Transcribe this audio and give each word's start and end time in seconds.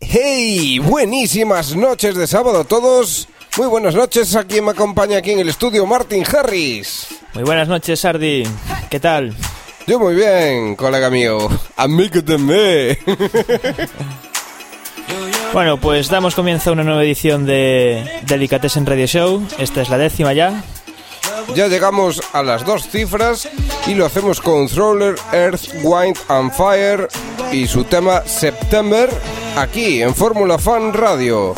¡Hey! 0.00 0.80
Buenísimas 0.80 1.76
noches 1.76 2.16
de 2.16 2.26
sábado 2.26 2.60
a 2.60 2.64
todos. 2.64 3.28
Muy 3.56 3.66
buenas 3.68 3.94
noches 3.94 4.34
a 4.36 4.44
quien 4.44 4.64
me 4.64 4.70
acompaña 4.72 5.18
aquí 5.18 5.32
en 5.32 5.38
el 5.40 5.48
estudio, 5.50 5.86
Martin 5.86 6.24
Harris. 6.24 7.17
Muy 7.34 7.44
buenas 7.44 7.68
noches, 7.68 8.00
Sardi. 8.00 8.44
¿Qué 8.90 9.00
tal? 9.00 9.34
Yo 9.86 9.98
muy 9.98 10.14
bien, 10.14 10.74
colega 10.76 11.10
mío. 11.10 11.36
mí 11.88 12.08
que 12.08 12.38
me. 12.38 12.98
Bueno, 15.54 15.78
pues 15.80 16.10
damos 16.10 16.34
comienzo 16.34 16.68
a 16.68 16.72
una 16.74 16.84
nueva 16.84 17.02
edición 17.02 17.46
de 17.46 18.00
en 18.00 18.84
Radio 18.86 19.06
Show. 19.06 19.42
Esta 19.58 19.80
es 19.80 19.88
la 19.88 19.96
décima 19.96 20.34
ya. 20.34 20.62
Ya 21.54 21.68
llegamos 21.68 22.20
a 22.34 22.42
las 22.42 22.66
dos 22.66 22.86
cifras 22.86 23.48
y 23.86 23.94
lo 23.94 24.04
hacemos 24.04 24.42
con 24.42 24.66
Thriller, 24.68 25.14
Earth, 25.32 25.62
Wind 25.82 26.18
and 26.28 26.52
Fire 26.52 27.08
y 27.50 27.66
su 27.66 27.84
tema 27.84 28.22
September 28.26 29.08
aquí 29.56 30.02
en 30.02 30.14
Fórmula 30.14 30.58
Fan 30.58 30.92
Radio. 30.92 31.54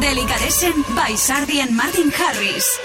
Delicatessen 0.00 0.72
by 0.94 1.14
Sardi 1.14 1.60
and 1.60 1.76
Martin 1.76 2.08
Harris. 2.10 2.78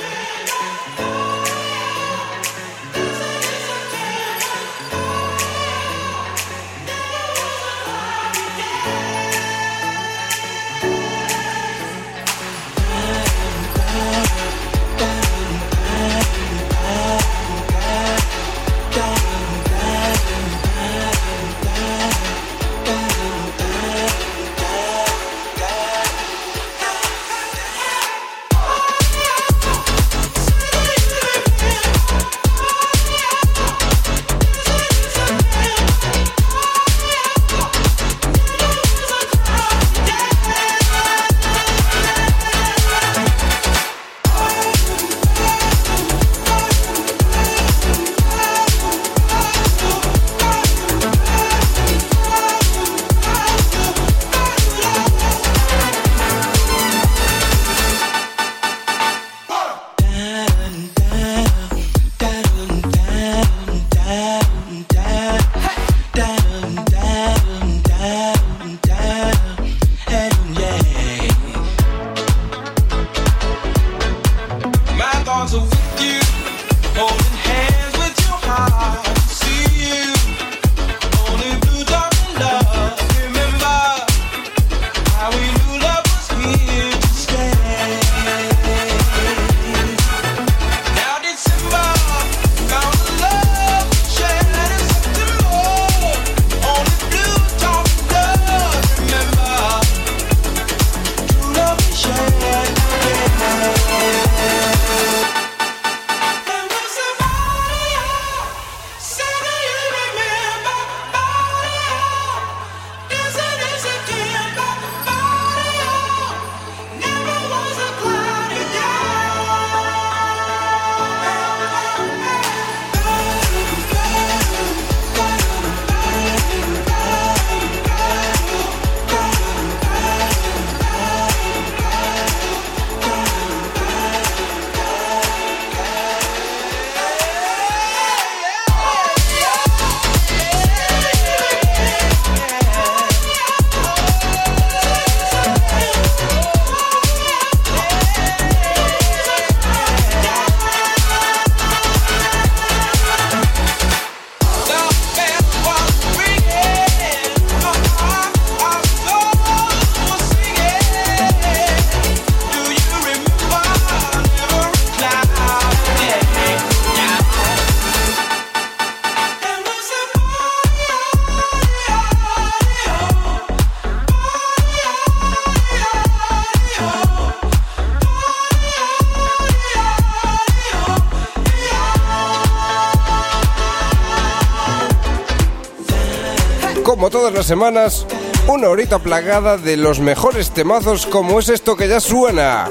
semanas 187.44 188.06
una 188.48 188.70
horita 188.70 189.00
plagada 189.00 189.58
de 189.58 189.76
los 189.78 190.00
mejores 190.00 190.52
temazos 190.52 191.06
como 191.06 191.40
es 191.40 191.50
esto 191.50 191.76
que 191.78 191.88
ya 191.88 192.00
suena. 192.00 192.70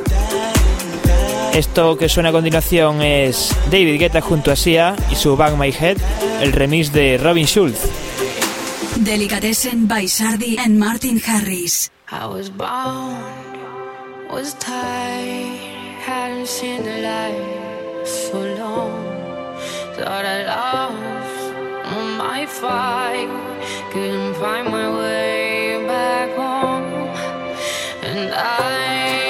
Esto 1.55 1.97
que 1.97 2.09
suena 2.09 2.29
a 2.29 2.33
continuación 2.33 3.03
es 3.03 3.53
David 3.71 3.99
Guetta 3.99 4.21
junto 4.21 4.51
a 4.53 4.57
Sia 4.57 4.95
y 5.11 5.15
su 5.17 5.37
Bang 5.37 5.57
My 5.59 5.71
Head, 5.73 5.97
el 6.41 6.53
remix 6.53 6.93
de 6.93 7.19
Robin 7.19 7.47
Schulz. 7.47 7.79
Delicatessen 8.97 9.87
by 9.89 10.07
Sardi 10.07 10.57
and 10.59 10.79
Martin 10.79 11.19
Harris. 11.21 11.91
I 12.11 12.27
was 12.27 12.51
bound, 12.51 13.25
was 14.31 14.55
tied 14.55 15.59
hadn't 16.07 16.47
seen 16.47 16.83
the 16.85 17.03
light 17.03 18.05
so 18.07 18.39
long. 18.59 18.93
Thought 19.97 20.25
I 20.25 20.47
lost, 20.47 21.55
my 22.19 22.47
fight. 22.47 23.50
couldn't 23.93 24.35
find 24.35 24.69
my 24.69 24.87
way 24.99 25.85
back 25.87 26.31
home, 26.37 26.85
and 28.05 28.33
I. 28.35 29.30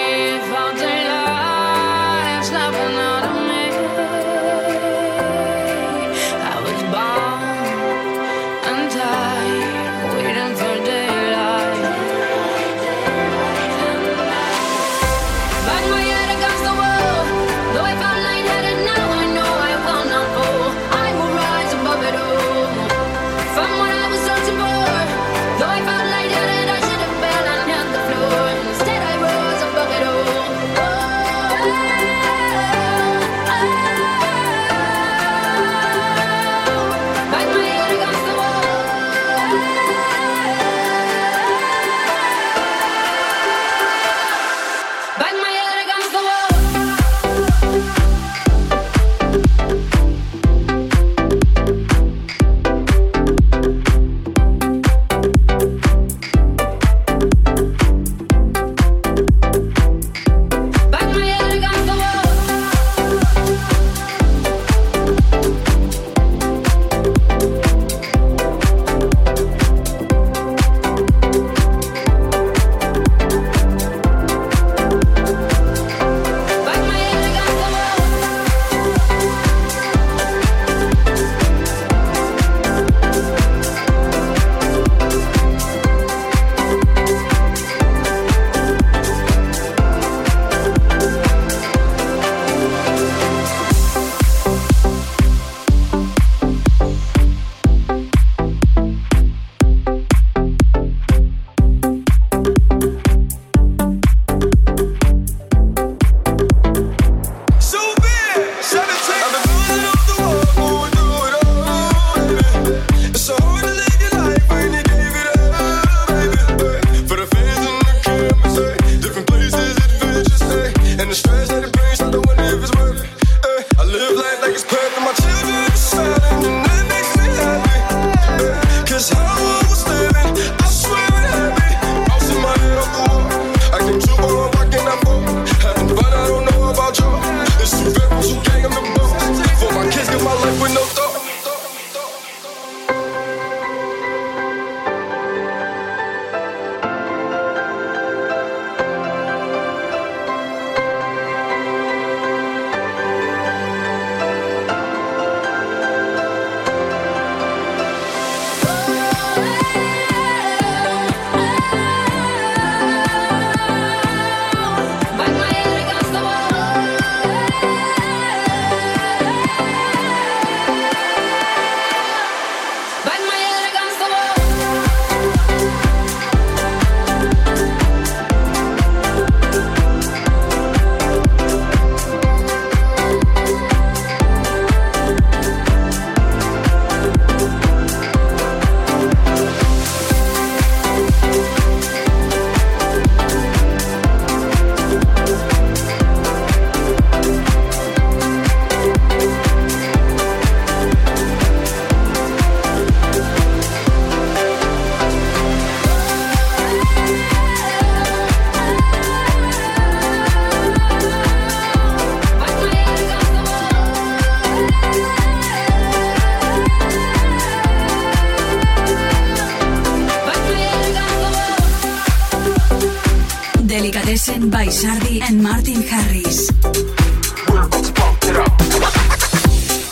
Sardi 224.71 225.21
and 225.21 225.41
Martin 225.43 225.83
Harris. 225.91 226.47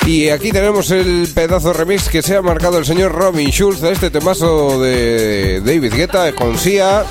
Y 0.07 0.29
aquí 0.31 0.53
tenemos 0.53 0.93
el 0.93 1.29
pedazo 1.35 1.73
remix 1.73 2.09
que 2.09 2.23
se 2.23 2.37
ha 2.37 2.43
marcado 2.43 2.79
el 2.79 2.85
señor 2.87 3.11
Robin 3.11 3.51
Schulz 3.51 3.83
a 3.83 3.91
este 3.91 4.09
temazo 4.11 4.81
de 4.81 5.61
David 5.63 5.95
Guetta 5.95 6.33
con 6.33 6.57
Sia. 6.57 7.05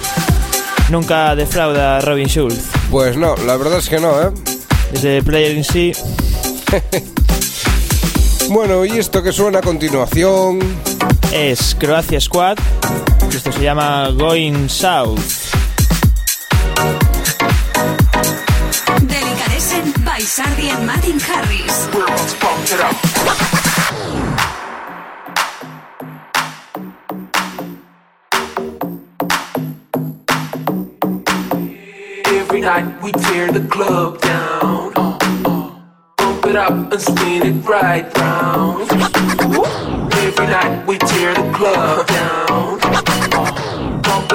Nunca 0.90 1.36
defrauda 1.36 2.00
Robin 2.00 2.28
Schulz. 2.28 2.56
Pues 2.90 3.18
no, 3.18 3.36
la 3.46 3.58
verdad 3.58 3.80
es 3.80 3.90
que 3.90 4.00
no, 4.00 4.14
¿eh? 4.22 4.32
Desde 4.94 5.22
Player 5.22 5.56
in 5.58 5.66
sí. 5.66 5.92
bueno, 8.50 8.86
¿y 8.86 8.98
esto 8.98 9.22
que 9.22 9.34
suena 9.34 9.60
a 9.60 9.64
continuación? 9.64 10.60
Es 11.34 11.76
Croacia 11.78 12.22
Squad. 12.22 12.58
Esto 13.30 13.52
se 13.52 13.62
llama 13.62 14.10
Going 14.16 14.70
South. 14.70 15.37
night 32.60 33.02
we 33.02 33.12
tear 33.14 33.50
the 33.52 33.66
club 33.70 34.20
down. 34.22 34.88
it 36.50 36.56
up 36.56 36.92
and 36.92 37.00
spin 37.02 37.44
it 37.46 37.66
right 37.68 38.18
round. 38.18 38.82
Every 40.26 40.48
night 40.48 40.86
we 40.88 40.98
tear 40.98 41.34
the 41.34 41.50
club 41.54 42.08
down. 42.08 42.78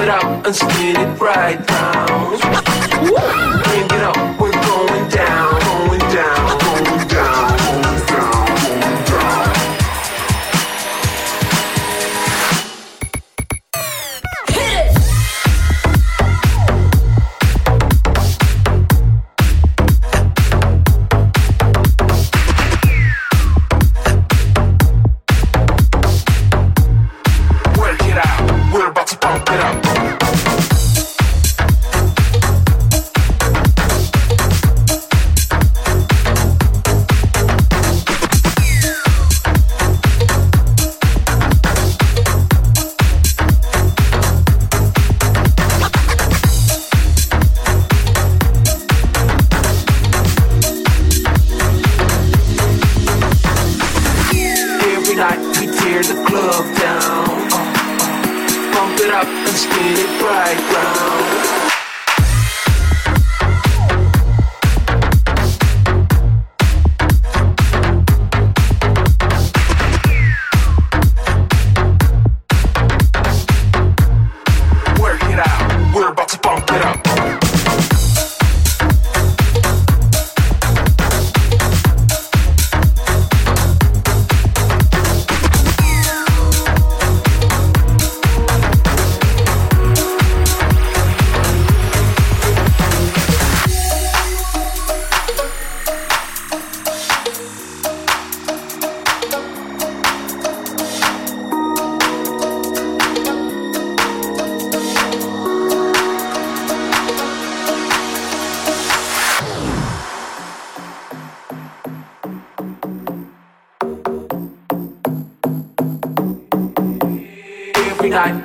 it 0.03 0.09
up 0.09 0.45
and 0.47 0.55
spin 0.55 0.95
it 0.95 1.19
right 1.19 1.69
round. 1.69 2.39
Bring 3.63 3.85
it 3.97 4.03
up, 4.11 4.39
we're 4.41 4.51
going 4.69 5.09
down. 5.09 5.52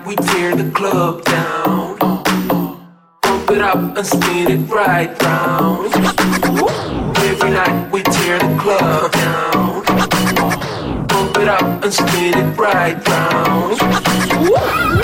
we 0.08 0.16
tear 0.16 0.56
the 0.56 0.70
club 0.70 1.22
down. 1.24 1.98
Pump 3.20 3.50
it 3.50 3.60
up 3.60 3.76
and 3.94 4.06
spin 4.06 4.50
it 4.50 4.70
right 4.72 5.10
round. 5.22 5.92
Every 7.18 7.50
night 7.50 7.90
we 7.92 8.02
tear 8.04 8.38
the 8.38 8.56
club 8.58 9.12
down. 9.12 9.84
pump 11.08 11.36
it 11.36 11.48
up 11.48 11.84
and 11.84 11.92
spin 11.92 12.38
it 12.38 12.56
right 12.58 13.06
round. 13.06 14.97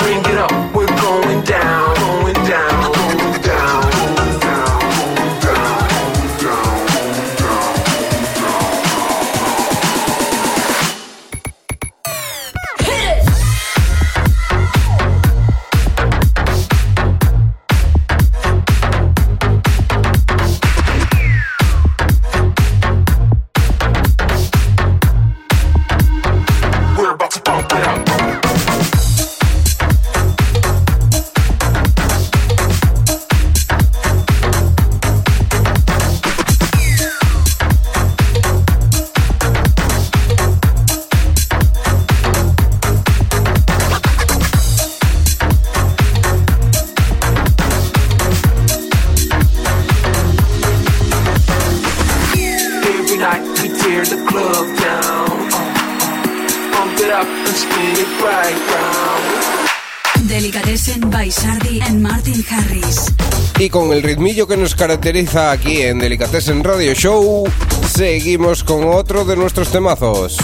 el 63.94 64.02
ritmillo 64.02 64.48
que 64.48 64.56
nos 64.56 64.74
caracteriza 64.74 65.52
aquí 65.52 65.82
en 65.82 66.00
Delicatessen 66.00 66.64
Radio 66.64 66.94
Show, 66.94 67.44
seguimos 67.88 68.64
con 68.64 68.88
otro 68.88 69.24
de 69.24 69.36
nuestros 69.36 69.70
temazos. 69.70 70.36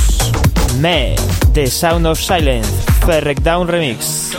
Me, 0.78 1.16
The 1.52 1.66
Sound 1.66 2.06
of 2.06 2.20
Silence, 2.20 2.70
Ferrek 3.04 3.40
Down 3.42 3.66
Remix. 3.66 4.30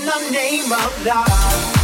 in 0.00 0.06
the 0.06 0.30
name 0.30 0.72
of 0.72 1.04
love. 1.04 1.79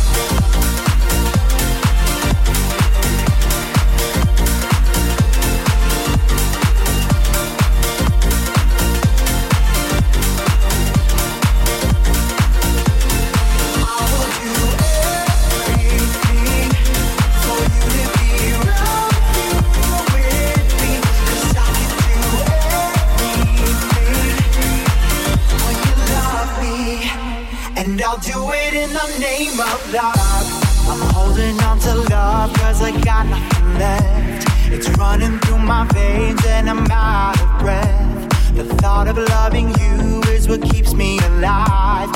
name 29.19 29.59
of 29.61 29.93
love. 29.93 30.87
I'm 30.89 31.01
holding 31.15 31.61
on 31.63 31.79
to 31.81 31.95
love 32.11 32.53
cause 32.55 32.83
I 32.83 32.91
got 33.03 33.27
nothing 33.27 33.75
left. 33.75 34.49
It's 34.73 34.89
running 34.99 35.39
through 35.41 35.59
my 35.59 35.87
veins 35.95 36.45
and 36.47 36.69
I'm 36.69 36.85
out 36.91 37.41
of 37.41 37.59
breath. 37.61 38.55
The 38.55 38.65
thought 38.83 39.07
of 39.09 39.17
loving 39.19 39.69
you 39.79 40.21
is 40.35 40.49
what 40.49 40.61
keeps 40.63 40.93
me 40.95 41.19
alive. 41.21 42.09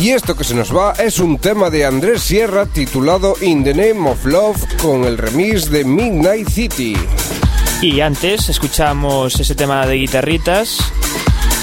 Y 0.00 0.10
esto 0.12 0.34
que 0.34 0.44
se 0.44 0.54
nos 0.54 0.74
va 0.74 0.92
es 0.92 1.18
un 1.18 1.36
tema 1.38 1.68
de 1.68 1.84
Andrés 1.84 2.22
Sierra 2.22 2.64
titulado 2.64 3.34
In 3.42 3.62
the 3.64 3.74
Name 3.74 4.08
of 4.10 4.24
Love 4.24 4.62
con 4.80 5.04
el 5.04 5.18
remix 5.18 5.70
de 5.70 5.84
Midnight 5.84 6.48
City. 6.48 6.96
Y 7.82 8.00
antes 8.00 8.48
escuchamos 8.48 9.38
ese 9.38 9.54
tema 9.54 9.86
de 9.86 9.96
guitarritas, 9.96 10.78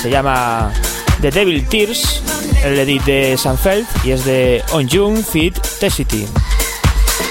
se 0.04 0.12
llama 0.12 0.72
The 1.22 1.32
Devil 1.32 1.66
Tears, 1.68 2.22
el 2.64 2.78
edit 2.78 3.04
de 3.06 3.38
Sanfeld 3.40 3.88
y 4.04 4.12
es 4.12 4.24
de 4.26 4.62
On 4.72 4.88
June 4.88 5.24
Fit 5.24 5.58
The 5.80 5.90
City. 5.90 6.28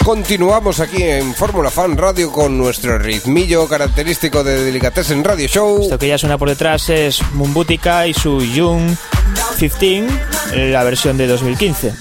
Continuamos 0.05 0.81
aquí 0.81 1.03
en 1.05 1.35
Fórmula 1.35 1.71
Fan 1.71 1.97
Radio 1.97 2.33
con 2.33 2.57
nuestro 2.59 2.99
ritmillo 2.99 3.69
característico 3.69 4.43
de 4.43 4.65
Delicatessen 4.65 5.23
Radio 5.23 5.47
Show. 5.47 5.83
Esto 5.83 5.99
que 5.99 6.09
ya 6.09 6.19
suena 6.19 6.37
por 6.39 6.49
detrás 6.49 6.89
es 6.89 7.21
Mumbutica 7.35 8.07
y 8.09 8.15
su 8.15 8.39
Jung 8.57 8.97
15, 9.59 9.97
en 9.97 10.09
eh, 10.55 10.71
la 10.71 10.85
versión 10.85 11.17
de 11.17 11.27
2015. 11.27 11.93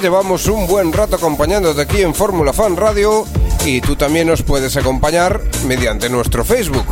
llevamos 0.00 0.46
un 0.48 0.66
buen 0.66 0.92
rato 0.92 1.16
acompañándote 1.16 1.80
aquí 1.82 2.02
en 2.02 2.14
Fórmula 2.14 2.52
Fan 2.52 2.76
Radio 2.76 3.26
y 3.64 3.80
tú 3.80 3.94
también 3.96 4.26
nos 4.26 4.42
puedes 4.42 4.76
acompañar 4.76 5.40
mediante 5.66 6.08
nuestro 6.08 6.44
Facebook. 6.44 6.86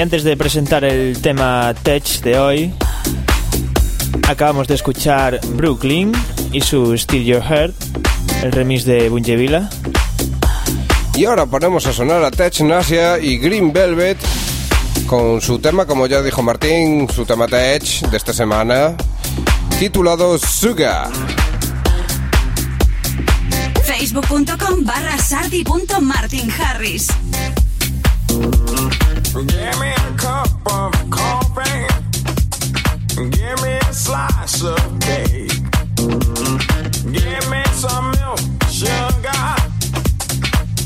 antes 0.05 0.23
de 0.23 0.37
presentar 0.37 0.83
el 0.83 1.19
tema 1.19 1.73
Tech 1.81 2.03
de 2.21 2.37
hoy, 2.37 2.71
acabamos 4.27 4.67
de 4.67 4.75
escuchar 4.75 5.39
Brooklyn 5.55 6.11
y 6.53 6.61
su 6.61 6.95
Steal 6.95 7.23
Your 7.23 7.41
Heart, 7.41 7.73
el 8.43 8.51
remix 8.51 8.85
de 8.85 9.09
Bungevilla 9.09 9.67
Y 11.15 11.25
ahora 11.25 11.47
ponemos 11.47 11.87
a 11.87 11.91
sonar 11.91 12.23
a 12.23 12.29
Tech 12.29 12.59
Nasia 12.59 13.17
y 13.17 13.39
Green 13.39 13.73
Velvet 13.73 14.19
con 15.07 15.41
su 15.41 15.57
tema, 15.57 15.87
como 15.87 16.05
ya 16.05 16.21
dijo 16.21 16.43
Martín, 16.43 17.09
su 17.09 17.25
tema 17.25 17.47
Tech 17.47 17.81
de 18.11 18.17
esta 18.17 18.31
semana, 18.31 18.95
titulado 19.79 20.37
Suga. 20.37 21.09
Facebook.com 23.83 24.85
Give 29.37 29.45
me 29.81 29.91
a 29.91 29.95
cup 30.17 30.47
of 30.71 31.09
coffee. 31.09 31.87
Give 33.15 33.61
me 33.61 33.77
a 33.85 33.91
slice 33.91 34.63
of 34.63 34.77
cake. 35.01 35.49
Give 37.11 37.49
me 37.51 37.61
some 37.73 38.11
milk, 38.11 38.39
sugar, 38.69 39.41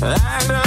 I 0.00 0.46
know 0.48 0.57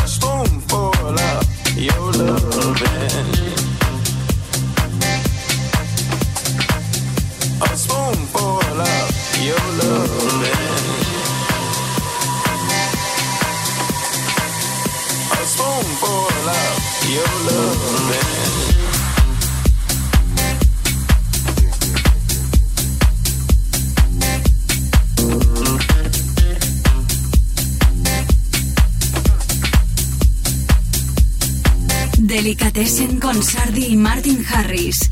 Tessen 32.73 33.19
con 33.19 33.43
Sardi 33.43 33.87
y 33.87 33.95
Martin 33.97 34.45
Harris. 34.49 35.09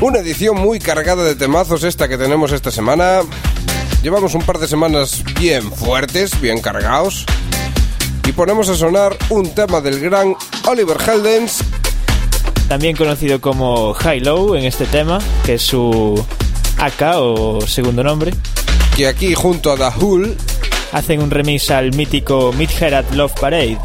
Una 0.00 0.18
edición 0.18 0.60
muy 0.60 0.80
cargada 0.80 1.22
de 1.22 1.36
temazos 1.36 1.84
esta 1.84 2.08
que 2.08 2.18
tenemos 2.18 2.50
esta 2.50 2.72
semana. 2.72 3.20
Llevamos 4.02 4.34
un 4.34 4.42
par 4.42 4.58
de 4.58 4.66
semanas 4.66 5.22
bien 5.38 5.70
fuertes, 5.72 6.38
bien 6.40 6.58
cargados. 6.60 7.24
Y 8.28 8.32
ponemos 8.32 8.68
a 8.68 8.74
sonar 8.74 9.16
un 9.30 9.48
tema 9.50 9.80
del 9.80 10.00
gran 10.00 10.34
Oliver 10.68 10.96
Heldens. 11.08 11.58
También 12.68 12.96
conocido 12.96 13.40
como 13.40 13.94
High 13.94 14.20
Low 14.20 14.56
en 14.56 14.64
este 14.64 14.86
tema, 14.86 15.20
que 15.46 15.54
es 15.54 15.62
su 15.62 16.20
AK 16.78 17.02
o 17.16 17.60
segundo 17.64 18.02
nombre. 18.02 18.32
Que 18.96 19.06
aquí 19.06 19.34
junto 19.36 19.70
a 19.70 19.76
dahul 19.76 20.36
hacen 20.90 21.22
un 21.22 21.30
remix 21.30 21.70
al 21.70 21.92
mítico 21.94 22.52
Mid 22.56 22.70
Love 23.12 23.34
Parade. 23.40 23.78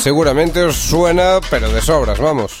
Seguramente 0.00 0.60
os 0.64 0.76
suena, 0.76 1.40
pero 1.50 1.68
de 1.70 1.82
sobras, 1.82 2.18
vamos. 2.18 2.52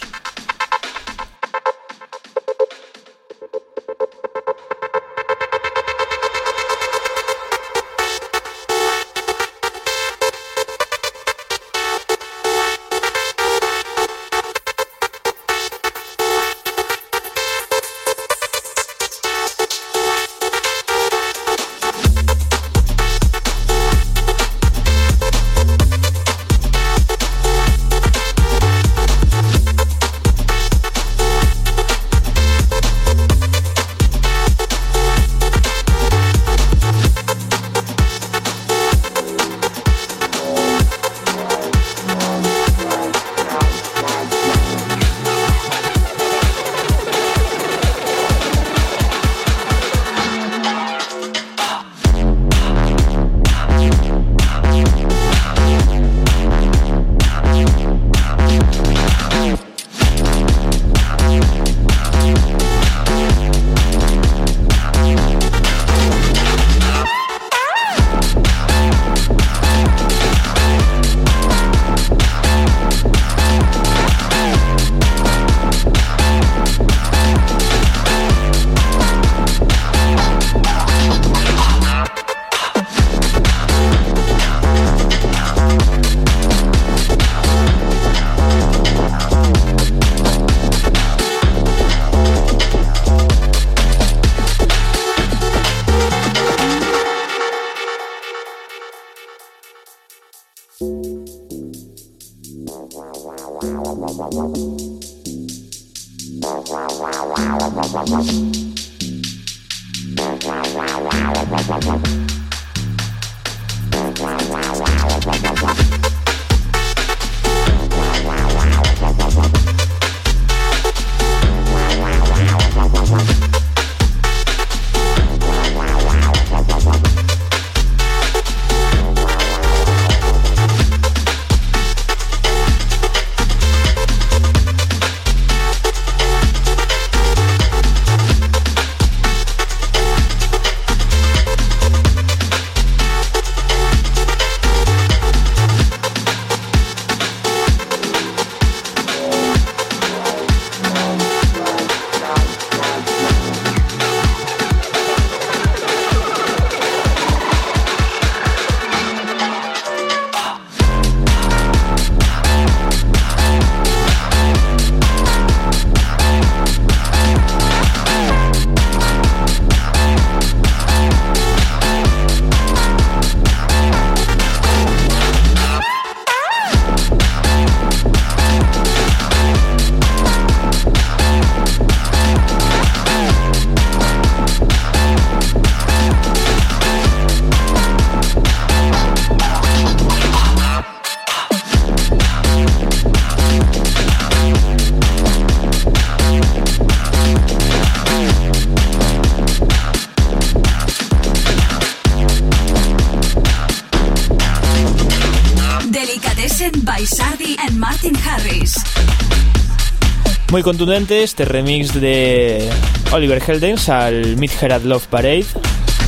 contundente 210.62 211.22
este 211.22 211.44
remix 211.44 211.98
de 211.98 212.68
Oliver 213.12 213.42
Heldens 213.46 213.88
al 213.88 214.36
Mid 214.36 214.50
Herald 214.60 214.84
Love 214.86 215.06
Parade. 215.06 215.46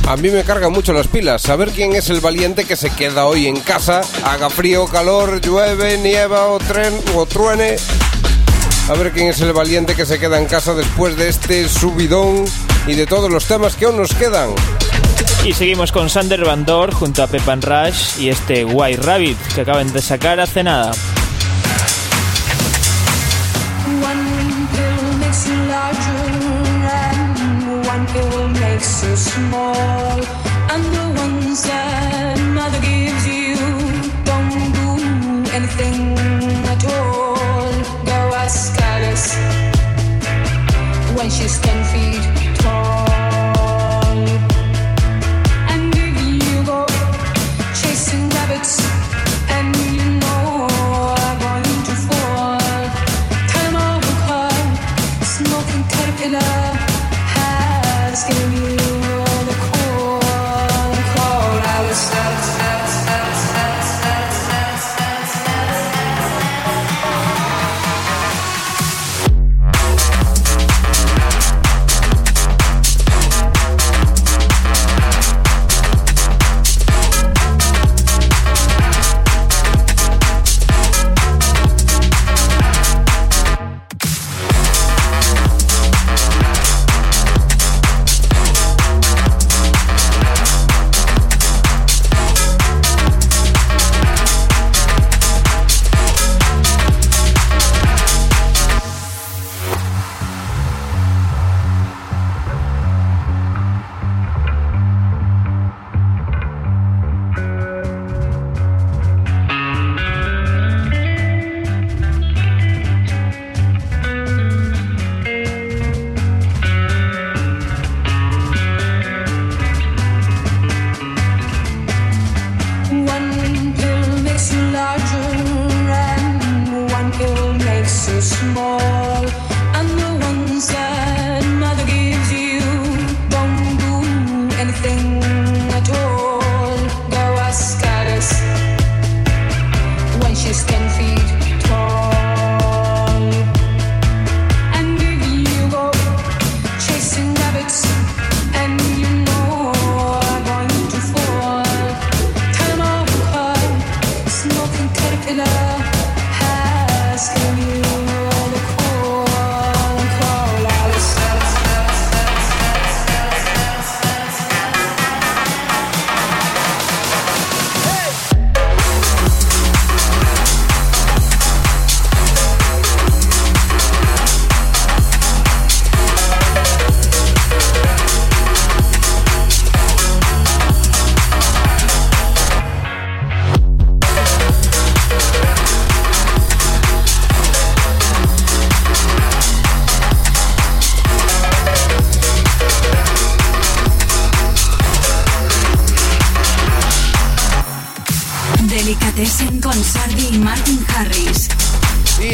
A 0.07 0.17
mí 0.17 0.29
me 0.29 0.43
cargan 0.43 0.71
mucho 0.71 0.91
las 0.93 1.07
pilas. 1.07 1.47
a 1.49 1.55
ver 1.55 1.69
quién 1.69 1.95
es 1.95 2.09
el 2.09 2.19
valiente 2.19 2.65
que 2.65 2.75
se 2.75 2.89
queda 2.89 3.25
hoy 3.25 3.47
en 3.47 3.59
casa, 3.61 4.01
haga 4.25 4.49
frío, 4.49 4.85
calor, 4.87 5.39
llueve, 5.41 5.97
nieva 5.97 6.47
o, 6.49 6.59
tren, 6.59 6.93
o 7.15 7.25
truene. 7.25 7.77
A 8.89 8.93
ver 8.93 9.11
quién 9.13 9.27
es 9.29 9.39
el 9.41 9.53
valiente 9.53 9.95
que 9.95 10.05
se 10.05 10.19
queda 10.19 10.37
en 10.37 10.45
casa 10.45 10.73
después 10.73 11.15
de 11.15 11.29
este 11.29 11.67
subidón 11.69 12.43
y 12.85 12.95
de 12.95 13.07
todos 13.07 13.31
los 13.31 13.45
temas 13.45 13.75
que 13.77 13.85
aún 13.85 13.95
nos 13.97 14.13
quedan. 14.13 14.49
Y 15.45 15.53
seguimos 15.53 15.91
con 15.93 16.09
Sander 16.09 16.45
Van 16.45 16.65
Dor 16.65 16.93
junto 16.93 17.23
a 17.23 17.27
Pepan 17.27 17.61
Rush 17.61 18.19
y 18.19 18.29
este 18.29 18.65
White 18.65 19.01
Rabbit 19.01 19.37
que 19.55 19.61
acaban 19.61 19.91
de 19.93 20.01
sacar 20.01 20.39
hace 20.41 20.63
nada. 20.63 20.91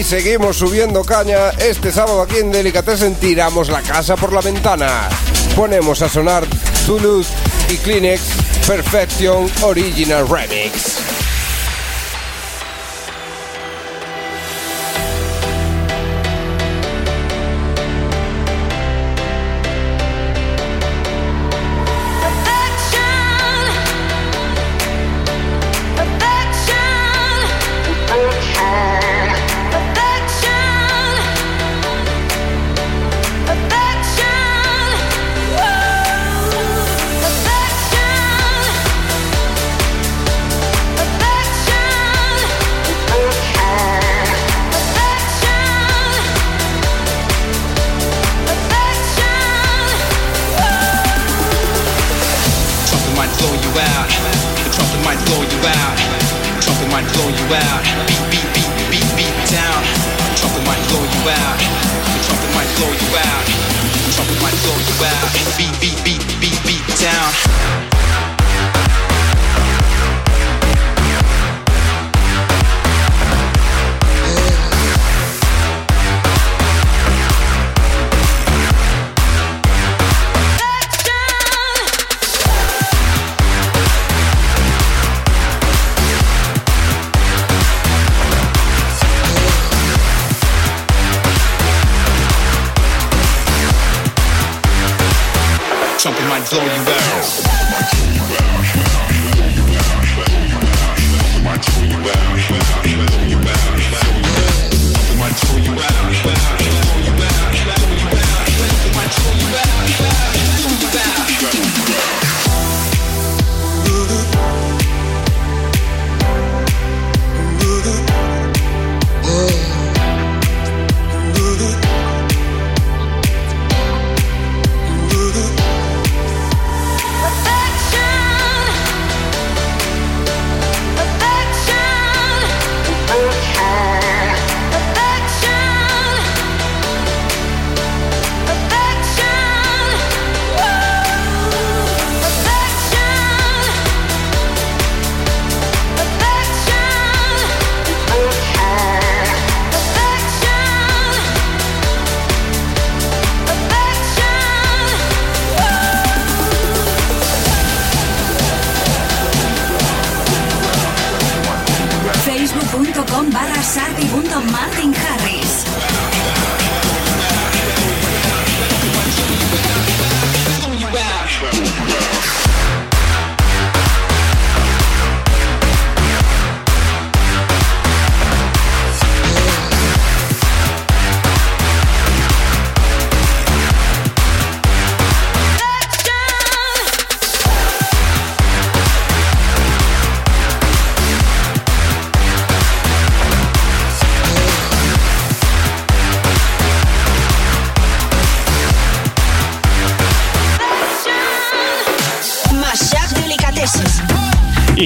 seguimos 0.10 0.58
subiendo 0.58 1.04
caña. 1.04 1.52
Este 1.60 1.92
sábado 1.92 2.24
aquí 2.24 2.38
en 2.38 2.52
Delicatessen 2.52 3.14
tiramos 3.16 3.70
la 3.70 3.82
casa 3.84 4.16
por 4.16 4.34
la 4.34 4.42
ventana. 4.42 5.08
Ponemos 5.56 6.02
a 6.02 6.10
sonar 6.10 6.44
Toulouse 6.88 7.30
y 7.70 7.78
Kleenex 7.78 8.20
Perfection 8.66 9.48
Original 9.62 10.28
Remix. 10.28 10.99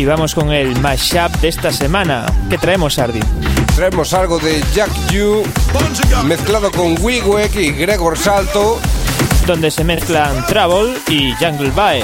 y 0.03 0.05
vamos 0.05 0.35
con 0.35 0.51
el 0.51 0.77
mashup 0.81 1.31
de 1.39 1.47
esta 1.47 1.71
semana. 1.71 2.25
¿Qué 2.49 2.57
traemos, 2.57 2.99
Ardi? 2.99 3.21
Traemos 3.73 4.11
algo 4.13 4.37
de 4.37 4.61
Jack 4.75 4.89
Yu 5.11 5.43
mezclado 6.25 6.69
con 6.71 6.97
Wigwek 6.99 7.55
y 7.55 7.71
Gregor 7.71 8.17
Salto. 8.17 8.79
Donde 9.47 9.71
se 9.71 9.85
mezclan 9.85 10.45
Travel 10.47 10.97
y 11.07 11.31
Jungle 11.39 11.69
Bye. 11.71 12.03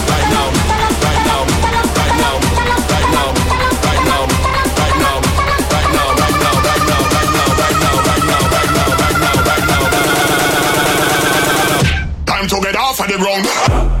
get 12.61 12.75
off 12.75 12.99
of 12.99 13.07
the 13.07 13.17
ground. 13.17 14.00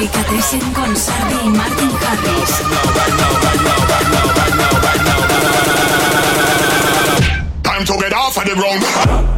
Angélica 0.00 0.24
con 0.74 0.94
Sardi 0.94 1.48
Martin 1.48 1.90
Harris. 2.00 2.58
Time 7.62 7.84
to 7.84 7.98
get 7.98 8.12
off 8.12 8.36
of 8.36 8.44
the 8.44 8.54
wrong. 8.54 9.28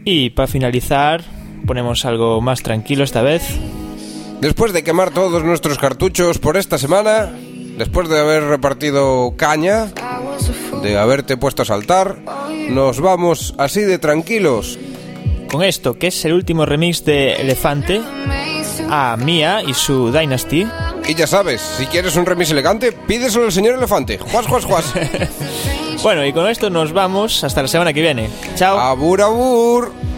Y 0.05 0.29
para 0.31 0.47
finalizar, 0.47 1.23
ponemos 1.65 2.05
algo 2.05 2.39
más 2.41 2.61
tranquilo 2.61 3.03
esta 3.03 3.21
vez. 3.21 3.43
Después 4.41 4.73
de 4.73 4.83
quemar 4.83 5.11
todos 5.11 5.43
nuestros 5.43 5.77
cartuchos 5.77 6.37
por 6.37 6.57
esta 6.57 6.77
semana, 6.77 7.31
Después 7.77 8.07
de 8.07 8.19
haber 8.19 8.43
repartido 8.43 9.33
caña, 9.35 9.91
de 10.83 10.97
haberte 10.99 11.37
puesto 11.37 11.63
a 11.63 11.65
saltar, 11.65 12.17
nos 12.69 12.99
vamos 13.01 13.55
así 13.57 13.81
de 13.81 13.97
tranquilos. 13.97 14.77
Con 15.49 15.63
esto, 15.63 15.95
que 15.97 16.07
es 16.07 16.23
el 16.25 16.33
último 16.33 16.65
remix 16.67 17.03
de 17.03 17.33
Elefante 17.33 17.99
a 18.89 19.17
Mia 19.17 19.63
y 19.63 19.73
su 19.73 20.11
Dynasty. 20.11 20.67
Y 21.07 21.15
ya 21.15 21.25
sabes, 21.25 21.61
si 21.61 21.87
quieres 21.87 22.15
un 22.15 22.25
remix 22.27 22.51
elegante, 22.51 22.91
pídeselo 22.91 23.45
al 23.45 23.51
señor 23.51 23.75
Elefante. 23.75 24.19
Juas, 24.19 24.45
juas, 24.45 24.65
juas. 24.65 24.93
bueno, 26.03 26.23
y 26.27 26.31
con 26.31 26.47
esto 26.47 26.69
nos 26.69 26.93
vamos 26.93 27.43
hasta 27.43 27.63
la 27.63 27.67
semana 27.67 27.91
que 27.91 28.01
viene. 28.01 28.29
Chao. 28.55 28.77
Abur, 28.77 29.21
abur. 29.23 30.12